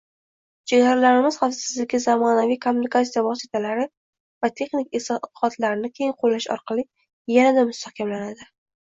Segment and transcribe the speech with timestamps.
[0.69, 3.83] Chegaralarimiz xavfsizligi zamonaviy kommunikatsiya vositalari
[4.45, 6.87] va texnik inshootlarni keng qo‘llash orqali
[7.35, 8.49] yanada mustahkamlanadi.